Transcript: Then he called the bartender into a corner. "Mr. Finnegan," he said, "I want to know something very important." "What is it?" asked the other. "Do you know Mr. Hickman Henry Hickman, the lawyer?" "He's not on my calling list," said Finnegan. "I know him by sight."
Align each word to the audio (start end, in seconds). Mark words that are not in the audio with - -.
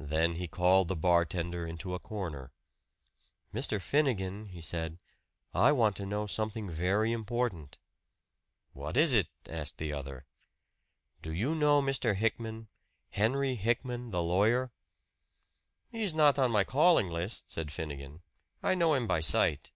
Then 0.00 0.36
he 0.36 0.48
called 0.48 0.88
the 0.88 0.96
bartender 0.96 1.66
into 1.66 1.92
a 1.92 1.98
corner. 1.98 2.52
"Mr. 3.52 3.82
Finnegan," 3.82 4.46
he 4.46 4.62
said, 4.62 4.98
"I 5.52 5.72
want 5.72 5.94
to 5.96 6.06
know 6.06 6.26
something 6.26 6.70
very 6.70 7.12
important." 7.12 7.76
"What 8.72 8.96
is 8.96 9.12
it?" 9.12 9.28
asked 9.46 9.76
the 9.76 9.92
other. 9.92 10.24
"Do 11.20 11.34
you 11.34 11.54
know 11.54 11.82
Mr. 11.82 12.16
Hickman 12.16 12.68
Henry 13.10 13.56
Hickman, 13.56 14.10
the 14.10 14.22
lawyer?" 14.22 14.72
"He's 15.92 16.14
not 16.14 16.38
on 16.38 16.50
my 16.50 16.64
calling 16.64 17.10
list," 17.10 17.50
said 17.50 17.70
Finnegan. 17.70 18.22
"I 18.62 18.74
know 18.74 18.94
him 18.94 19.06
by 19.06 19.20
sight." 19.20 19.72